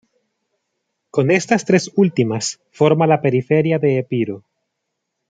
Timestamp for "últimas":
1.95-2.59